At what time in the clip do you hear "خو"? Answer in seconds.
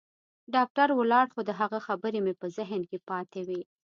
1.33-1.41